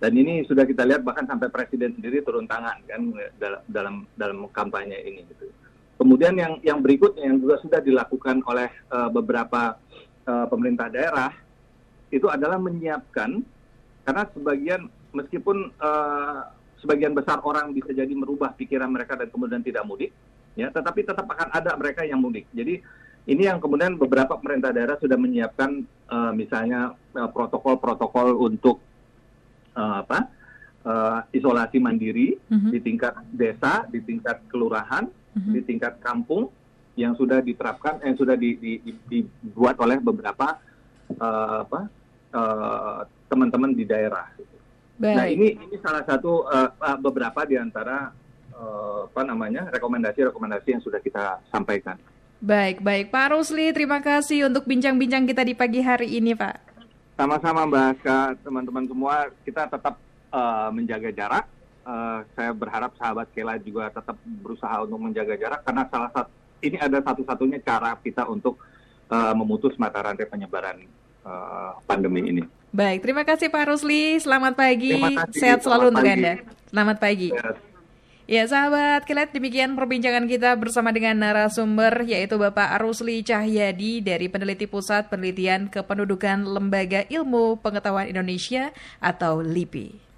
Dan 0.03 0.19
ini 0.19 0.43
sudah 0.51 0.67
kita 0.67 0.83
lihat 0.83 1.07
bahkan 1.07 1.31
sampai 1.31 1.47
presiden 1.47 1.95
sendiri 1.95 2.27
turun 2.27 2.51
tangan 2.51 2.75
kan 2.91 3.03
dalam 3.39 3.63
dalam 3.71 3.95
dalam 4.19 4.39
kampanye 4.51 4.99
ini 5.07 5.23
gitu. 5.31 5.47
Kemudian 6.03 6.35
yang 6.35 6.59
yang 6.67 6.83
berikutnya 6.83 7.31
yang 7.31 7.39
juga 7.39 7.63
sudah 7.63 7.79
dilakukan 7.79 8.43
oleh 8.43 8.67
uh, 8.91 9.07
beberapa 9.07 9.79
uh, 10.27 10.47
pemerintah 10.51 10.91
daerah 10.91 11.31
itu 12.11 12.27
adalah 12.27 12.59
menyiapkan 12.59 13.39
karena 14.03 14.27
sebagian 14.35 14.91
meskipun 15.15 15.71
uh, 15.79 16.51
sebagian 16.83 17.15
besar 17.15 17.39
orang 17.47 17.71
bisa 17.71 17.95
jadi 17.95 18.11
merubah 18.11 18.51
pikiran 18.59 18.91
mereka 18.91 19.15
dan 19.15 19.31
kemudian 19.31 19.63
tidak 19.63 19.87
mudik, 19.87 20.11
ya, 20.59 20.75
tetapi 20.75 21.07
tetap 21.07 21.23
akan 21.23 21.55
ada 21.55 21.71
mereka 21.79 22.03
yang 22.03 22.19
mudik. 22.19 22.51
Jadi 22.51 22.83
ini 23.31 23.47
yang 23.47 23.63
kemudian 23.63 23.95
beberapa 23.95 24.35
pemerintah 24.35 24.75
daerah 24.75 24.99
sudah 24.99 25.15
menyiapkan 25.15 25.87
uh, 26.11 26.35
misalnya 26.35 26.99
protokol-protokol 27.15 28.35
uh, 28.35 28.43
untuk 28.43 28.83
uh, 29.79 30.03
apa 30.03 30.27
uh, 30.83 31.23
isolasi 31.31 31.79
mandiri 31.79 32.43
mm 32.51 32.59
-hmm. 32.59 32.71
di 32.75 32.79
tingkat 32.83 33.15
desa, 33.31 33.87
di 33.87 34.03
tingkat 34.03 34.43
kelurahan, 34.51 35.07
di 35.33 35.61
tingkat 35.65 35.97
kampung 36.05 36.53
yang 36.93 37.17
sudah 37.17 37.41
diterapkan, 37.41 38.05
yang 38.05 38.17
sudah 38.17 38.37
di, 38.37 38.57
di, 38.61 38.73
di, 38.85 38.93
dibuat 39.09 39.81
oleh 39.81 39.97
beberapa 39.97 40.61
uh, 41.17 41.65
apa 41.65 41.81
uh, 42.37 43.01
teman-teman 43.33 43.73
di 43.73 43.89
daerah. 43.89 44.29
Baik. 45.01 45.17
Nah 45.17 45.27
ini 45.27 45.49
ini 45.57 45.77
salah 45.81 46.05
satu 46.05 46.45
uh, 46.45 46.69
beberapa 47.01 47.49
di 47.49 47.57
antara 47.57 48.13
uh, 48.53 49.09
apa 49.09 49.23
namanya 49.25 49.73
rekomendasi-rekomendasi 49.73 50.69
yang 50.77 50.83
sudah 50.85 51.01
kita 51.01 51.41
sampaikan. 51.49 51.97
Baik, 52.43 52.83
baik 52.83 53.15
Pak 53.15 53.39
Rusli, 53.39 53.71
terima 53.71 54.03
kasih 54.03 54.51
untuk 54.51 54.67
bincang-bincang 54.67 55.25
kita 55.31 55.47
di 55.47 55.55
pagi 55.55 55.79
hari 55.79 56.19
ini, 56.19 56.35
Pak. 56.35 56.75
Sama-sama 57.15 57.63
Mbak 57.71 57.85
Aska, 57.95 58.19
teman-teman 58.43 58.83
semua, 58.91 59.31
kita 59.47 59.71
tetap 59.71 59.95
uh, 60.35 60.69
menjaga 60.75 61.15
jarak. 61.15 61.47
Uh, 61.83 62.23
saya 62.39 62.55
berharap 62.55 62.95
sahabat 62.95 63.27
Kela 63.35 63.59
juga 63.59 63.91
tetap 63.91 64.15
berusaha 64.23 64.87
untuk 64.87 65.03
menjaga 65.03 65.35
jarak 65.35 65.67
karena 65.67 65.83
salah 65.91 66.11
satu 66.15 66.31
ini 66.63 66.79
ada 66.79 67.03
satu-satunya 67.03 67.59
cara 67.59 67.99
kita 67.99 68.23
untuk 68.31 68.63
uh, 69.11 69.35
memutus 69.35 69.75
mata 69.75 69.99
rantai 69.99 70.31
penyebaran 70.31 70.87
uh, 71.27 71.75
pandemi 71.85 72.23
ini. 72.31 72.43
Baik, 72.71 73.03
terima 73.05 73.27
kasih 73.27 73.51
Pak 73.51 73.69
Rusli. 73.69 74.17
Selamat 74.23 74.55
pagi. 74.57 74.97
Kasih, 74.97 75.37
Sehat 75.37 75.61
selalu 75.67 75.93
untuk 75.93 76.07
Anda. 76.07 76.41
Selamat 76.71 76.97
pagi. 77.03 77.29
Ya 78.31 78.47
sahabat, 78.47 79.03
kilat 79.05 79.35
demikian 79.35 79.75
perbincangan 79.75 80.25
kita 80.31 80.55
bersama 80.55 80.95
dengan 80.95 81.19
narasumber 81.19 82.07
yaitu 82.07 82.39
Bapak 82.39 82.79
Rusli 82.81 83.21
Cahyadi 83.21 84.01
dari 84.01 84.31
Peneliti 84.31 84.71
Pusat 84.71 85.11
Penelitian 85.11 85.67
Kependudukan 85.69 86.47
Lembaga 86.47 87.03
Ilmu 87.11 87.61
Pengetahuan 87.61 88.09
Indonesia 88.09 88.71
atau 89.03 89.43
LIPI. 89.43 90.12